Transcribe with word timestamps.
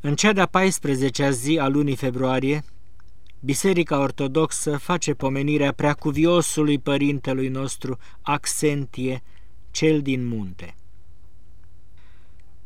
În 0.00 0.14
cea 0.14 0.32
de-a 0.32 0.50
14-a 0.50 1.30
zi 1.30 1.58
a 1.58 1.68
lunii 1.68 1.96
februarie, 1.96 2.64
Biserica 3.40 3.98
Ortodoxă 3.98 4.76
face 4.76 5.14
pomenirea 5.14 5.72
preacuviosului 5.72 6.78
părintelui 6.78 7.48
nostru 7.48 7.98
Axentie, 8.22 9.22
cel 9.70 10.02
din 10.02 10.26
munte. 10.26 10.74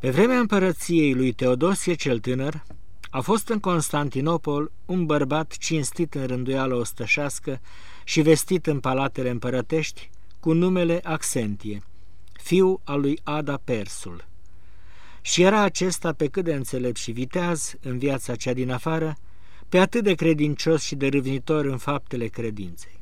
Pe 0.00 0.10
vremea 0.10 0.38
împărăției 0.38 1.14
lui 1.14 1.32
Teodosie 1.32 1.94
cel 1.94 2.18
tânăr, 2.18 2.62
a 3.10 3.20
fost 3.20 3.48
în 3.48 3.60
Constantinopol 3.60 4.72
un 4.86 5.06
bărbat 5.06 5.56
cinstit 5.56 6.14
în 6.14 6.26
rânduială 6.26 6.74
ostășească 6.74 7.60
și 8.04 8.20
vestit 8.20 8.66
în 8.66 8.80
palatele 8.80 9.30
împărătești 9.30 10.10
cu 10.40 10.52
numele 10.52 11.00
Axentie, 11.02 11.82
fiu 12.32 12.80
al 12.84 13.00
lui 13.00 13.18
Ada 13.22 13.60
Persul. 13.64 14.24
Și 15.26 15.42
era 15.42 15.60
acesta 15.60 16.12
pe 16.12 16.26
cât 16.28 16.44
de 16.44 16.54
înțelept 16.54 16.96
și 16.96 17.12
viteaz 17.12 17.74
în 17.80 17.98
viața 17.98 18.34
cea 18.34 18.52
din 18.52 18.70
afară, 18.70 19.16
pe 19.68 19.78
atât 19.78 20.04
de 20.04 20.14
credincios 20.14 20.82
și 20.82 20.94
de 20.94 21.08
râvnitor 21.08 21.64
în 21.64 21.78
faptele 21.78 22.26
credinței. 22.26 23.00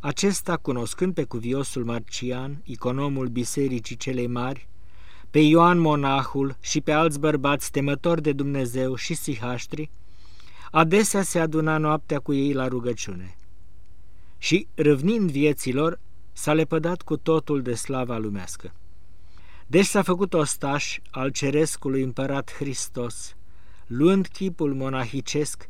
Acesta, 0.00 0.56
cunoscând 0.56 1.14
pe 1.14 1.24
cuviosul 1.24 1.84
Marcian, 1.84 2.60
iconomul 2.64 3.28
bisericii 3.28 3.96
celei 3.96 4.26
mari, 4.26 4.68
pe 5.30 5.38
Ioan 5.38 5.78
Monahul 5.78 6.56
și 6.60 6.80
pe 6.80 6.92
alți 6.92 7.18
bărbați 7.18 7.70
temători 7.70 8.22
de 8.22 8.32
Dumnezeu 8.32 8.94
și 8.94 9.14
sihaștri, 9.14 9.90
adesea 10.70 11.22
se 11.22 11.38
aduna 11.38 11.78
noaptea 11.78 12.18
cu 12.18 12.32
ei 12.32 12.52
la 12.52 12.68
rugăciune. 12.68 13.36
Și, 14.38 14.66
râvnind 14.74 15.30
vieților, 15.30 16.00
s-a 16.32 16.52
lepădat 16.52 17.02
cu 17.02 17.16
totul 17.16 17.62
de 17.62 17.74
slava 17.74 18.16
lumească. 18.16 18.72
Deci 19.66 19.86
s-a 19.86 20.02
făcut 20.02 20.34
ostaș 20.34 20.98
al 21.10 21.30
cerescului 21.30 22.02
împărat 22.02 22.52
Hristos, 22.52 23.36
luând 23.86 24.26
chipul 24.26 24.74
monahicesc 24.74 25.68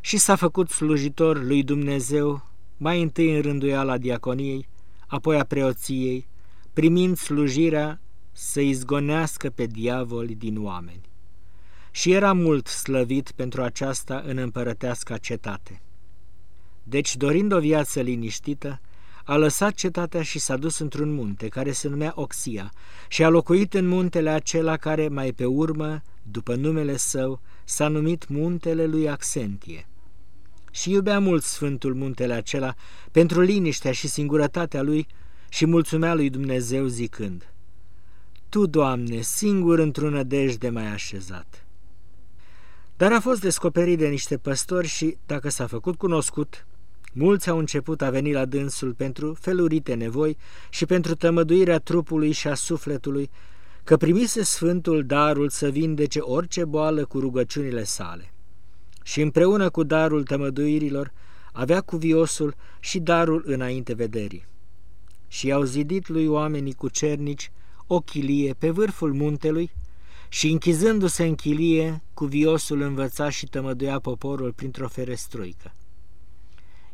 și 0.00 0.16
s-a 0.16 0.36
făcut 0.36 0.70
slujitor 0.70 1.42
lui 1.42 1.62
Dumnezeu, 1.62 2.46
mai 2.76 3.02
întâi 3.02 3.34
în 3.34 3.42
rânduiala 3.42 3.98
diaconiei, 3.98 4.68
apoi 5.06 5.38
a 5.38 5.44
preoției, 5.44 6.28
primind 6.72 7.16
slujirea 7.16 8.00
să 8.32 8.60
izgonească 8.60 9.50
pe 9.50 9.66
diavoli 9.66 10.34
din 10.34 10.64
oameni. 10.64 11.00
Și 11.90 12.12
era 12.12 12.32
mult 12.32 12.66
slăvit 12.66 13.30
pentru 13.30 13.62
aceasta 13.62 14.22
în 14.26 14.36
împărăteasca 14.36 15.16
cetate. 15.16 15.82
Deci, 16.82 17.16
dorind 17.16 17.52
o 17.52 17.58
viață 17.58 18.00
liniștită, 18.00 18.80
a 19.24 19.36
lăsat 19.36 19.74
cetatea 19.74 20.22
și 20.22 20.38
s-a 20.38 20.56
dus 20.56 20.78
într-un 20.78 21.14
munte 21.14 21.48
care 21.48 21.72
se 21.72 21.88
numea 21.88 22.12
Oxia 22.14 22.72
și 23.08 23.24
a 23.24 23.28
locuit 23.28 23.74
în 23.74 23.88
muntele 23.88 24.30
acela 24.30 24.76
care 24.76 25.08
mai 25.08 25.32
pe 25.32 25.44
urmă, 25.44 26.02
după 26.22 26.54
numele 26.54 26.96
său, 26.96 27.40
s-a 27.64 27.88
numit 27.88 28.28
muntele 28.28 28.86
lui 28.86 29.08
Axentie. 29.08 29.86
Și 30.70 30.90
iubea 30.90 31.20
mult 31.20 31.42
Sfântul 31.42 31.94
muntele 31.94 32.34
acela 32.34 32.74
pentru 33.10 33.40
liniștea 33.40 33.92
și 33.92 34.08
singurătatea 34.08 34.82
lui 34.82 35.06
și 35.48 35.66
mulțumea 35.66 36.14
lui 36.14 36.30
Dumnezeu 36.30 36.86
zicând, 36.86 37.52
Tu, 38.48 38.66
Doamne, 38.66 39.20
singur 39.20 39.78
într-o 39.78 40.08
nădejde 40.08 40.68
mai 40.68 40.86
așezat. 40.86 41.66
Dar 42.96 43.12
a 43.12 43.20
fost 43.20 43.40
descoperit 43.40 43.98
de 43.98 44.08
niște 44.08 44.36
păstori 44.36 44.86
și, 44.86 45.16
dacă 45.26 45.48
s-a 45.48 45.66
făcut 45.66 45.96
cunoscut, 45.96 46.66
Mulți 47.14 47.48
au 47.48 47.58
început 47.58 48.02
a 48.02 48.10
veni 48.10 48.32
la 48.32 48.44
dânsul 48.44 48.94
pentru 48.94 49.34
felurite 49.40 49.94
nevoi 49.94 50.36
și 50.70 50.86
pentru 50.86 51.14
tămăduirea 51.14 51.78
trupului 51.78 52.32
și 52.32 52.48
a 52.48 52.54
sufletului, 52.54 53.30
că 53.84 53.96
primise 53.96 54.42
Sfântul 54.42 55.04
darul 55.06 55.48
să 55.48 55.68
vindece 55.68 56.18
orice 56.18 56.64
boală 56.64 57.04
cu 57.04 57.20
rugăciunile 57.20 57.84
sale. 57.84 58.32
Și 59.02 59.20
împreună 59.20 59.70
cu 59.70 59.82
darul 59.82 60.22
tămăduirilor 60.22 61.12
avea 61.52 61.80
cuviosul 61.80 62.54
și 62.80 62.98
darul 62.98 63.42
înainte 63.46 63.94
vederii. 63.94 64.46
Și 65.28 65.46
i-au 65.46 65.62
zidit 65.62 66.08
lui 66.08 66.26
oamenii 66.26 66.74
cu 66.74 66.88
cernici 66.88 67.50
o 67.86 68.00
chilie 68.00 68.54
pe 68.58 68.70
vârful 68.70 69.12
muntelui 69.12 69.70
și 70.28 70.50
închizându-se 70.50 71.24
în 71.24 71.34
chilie, 71.34 72.02
cuviosul 72.14 72.80
învăța 72.80 73.28
și 73.28 73.46
tămăduia 73.46 73.98
poporul 73.98 74.52
printr-o 74.52 74.88
ferestruică 74.88 75.72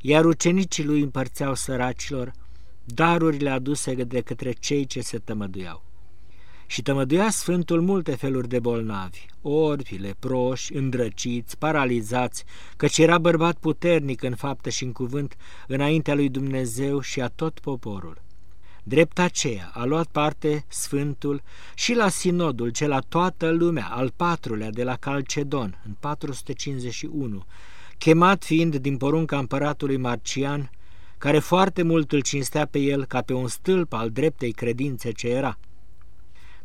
iar 0.00 0.24
ucenicii 0.24 0.84
lui 0.84 1.00
împărțeau 1.00 1.54
săracilor 1.54 2.32
darurile 2.84 3.50
aduse 3.50 3.94
de 3.94 4.20
către 4.20 4.52
cei 4.52 4.86
ce 4.86 5.00
se 5.00 5.18
tămăduiau. 5.18 5.86
Și 6.66 6.82
tămăduia 6.82 7.30
Sfântul 7.30 7.80
multe 7.80 8.14
feluri 8.14 8.48
de 8.48 8.58
bolnavi, 8.58 9.26
orbi, 9.42 9.96
leproși, 9.96 10.74
îndrăciți, 10.74 11.58
paralizați, 11.58 12.44
căci 12.76 12.98
era 12.98 13.18
bărbat 13.18 13.56
puternic 13.56 14.22
în 14.22 14.34
faptă 14.34 14.70
și 14.70 14.84
în 14.84 14.92
cuvânt 14.92 15.36
înaintea 15.66 16.14
lui 16.14 16.28
Dumnezeu 16.28 17.00
și 17.00 17.20
a 17.20 17.28
tot 17.28 17.58
poporul. 17.58 18.22
Drept 18.82 19.18
aceea 19.18 19.70
a 19.74 19.84
luat 19.84 20.06
parte 20.06 20.64
Sfântul 20.68 21.42
și 21.74 21.94
la 21.94 22.08
sinodul 22.08 22.70
ce 22.70 22.86
la 22.86 23.00
toată 23.00 23.50
lumea, 23.50 23.86
al 23.86 24.12
patrulea 24.16 24.70
de 24.70 24.84
la 24.84 24.96
Calcedon, 24.96 25.80
în 25.86 25.96
451, 26.00 27.44
chemat 27.98 28.44
fiind 28.44 28.76
din 28.76 28.96
porunca 28.96 29.38
împăratului 29.38 29.96
Marcian, 29.96 30.70
care 31.18 31.38
foarte 31.38 31.82
mult 31.82 32.12
îl 32.12 32.20
cinstea 32.20 32.66
pe 32.66 32.78
el 32.78 33.04
ca 33.04 33.22
pe 33.22 33.32
un 33.32 33.48
stâlp 33.48 33.92
al 33.92 34.10
dreptei 34.10 34.52
credințe 34.52 35.12
ce 35.12 35.28
era. 35.28 35.58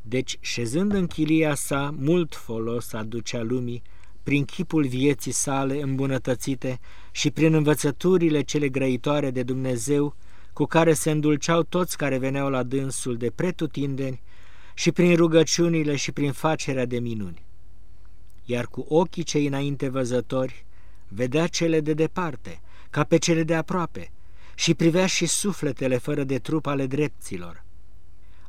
Deci, 0.02 0.38
șezând 0.40 0.94
în 0.94 1.08
chilia 1.08 1.56
sa, 1.56 1.96
mult 2.00 2.36
folos 2.36 2.94
aducea 2.94 3.42
lumii, 3.42 3.82
prin 4.24 4.46
chipul 4.46 4.86
vieții 4.88 5.32
sale 5.32 5.82
îmbunătățite 5.82 6.80
și 7.12 7.32
prin 7.32 7.54
învățăturile 7.54 8.42
cele 8.42 8.70
grăitoare 8.70 9.32
de 9.32 9.44
Dumnezeu, 9.44 10.16
cu 10.54 10.66
care 10.66 10.94
se 10.94 11.12
îndulceau 11.12 11.64
toți 11.64 11.98
care 11.98 12.18
veneau 12.18 12.50
la 12.50 12.64
dânsul 12.64 13.18
de 13.18 13.32
pretutindeni, 13.36 14.22
și 14.74 14.92
prin 14.92 15.16
rugăciunile 15.16 15.96
și 15.96 16.12
prin 16.12 16.32
facerea 16.32 16.86
de 16.86 17.00
minuni. 17.00 17.46
Iar 18.46 18.66
cu 18.68 18.86
ochii 18.90 19.24
cei 19.24 19.46
înainte 19.46 19.90
văzători, 19.90 20.66
vedea 21.14 21.48
cele 21.48 21.80
de 21.80 21.94
departe, 21.94 22.62
ca 22.90 23.04
pe 23.04 23.18
cele 23.18 23.44
de 23.44 23.56
aproape, 23.56 24.12
și 24.56 24.74
privea 24.74 25.06
și 25.06 25.26
sufletele 25.26 25.98
fără 25.98 26.24
de 26.24 26.40
trup 26.40 26.66
ale 26.66 26.86
drepților. 26.86 27.64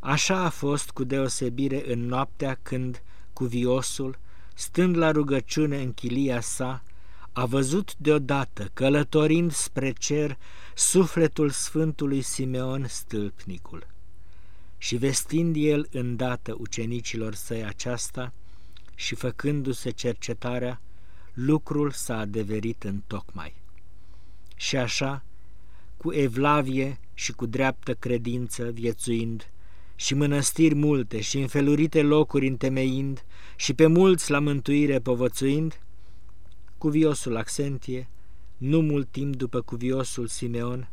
Așa 0.01 0.39
a 0.39 0.49
fost 0.49 0.91
cu 0.91 1.05
deosebire 1.05 1.93
în 1.93 2.07
noaptea 2.07 2.59
când, 2.63 3.03
cu 3.33 3.45
viosul, 3.45 4.19
stând 4.55 4.97
la 4.97 5.11
rugăciune 5.11 5.81
în 5.81 5.93
chilia 5.93 6.41
sa, 6.41 6.83
a 7.33 7.45
văzut 7.45 7.97
deodată, 7.97 8.71
călătorind 8.73 9.53
spre 9.53 9.93
cer, 9.93 10.39
sufletul 10.75 11.51
Sfântului 11.51 12.23
Simeon 12.23 12.87
stâlpnicul. 12.89 13.87
Și 14.79 14.97
vestind 14.97 15.57
el 15.59 15.89
îndată 15.91 16.55
ucenicilor 16.59 17.35
săi 17.35 17.65
aceasta 17.65 18.33
și 18.95 19.15
făcându-se 19.15 19.91
cercetarea, 19.91 20.81
lucrul 21.35 21.91
s-a 21.91 22.19
adeverit 22.19 22.83
în 22.83 23.01
tocmai. 23.07 23.55
Și 24.57 24.77
așa, 24.77 25.25
cu 25.97 26.13
evlavie 26.13 26.99
și 27.15 27.33
cu 27.33 27.47
dreaptă 27.47 27.95
credință 27.95 28.71
viețuind, 28.71 29.49
și 29.97 30.15
mănăstiri 30.15 30.75
multe 30.75 31.21
și 31.21 31.39
înfelurite 31.39 32.03
locuri 32.03 32.47
întemeind, 32.47 33.25
și 33.57 33.75
pe 33.75 33.87
mulți 33.87 34.31
la 34.31 34.39
mântuire 34.39 34.99
povățuind, 34.99 35.81
cuviosul 36.79 37.37
Axentie, 37.37 38.09
nu 38.57 38.81
mult 38.81 39.09
timp 39.11 39.37
după 39.37 39.61
cuviosul 39.61 40.27
Simeon, 40.27 40.89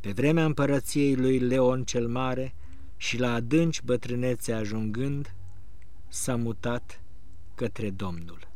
pe 0.00 0.12
vremea 0.12 0.44
împărăției 0.44 1.16
lui 1.16 1.38
Leon 1.38 1.84
cel 1.84 2.08
Mare 2.08 2.54
și 2.96 3.18
la 3.18 3.32
adânci 3.32 3.82
bătrânețe 3.82 4.52
ajungând, 4.52 5.34
s-a 6.08 6.36
mutat 6.36 7.00
către 7.54 7.90
Domnul. 7.90 8.48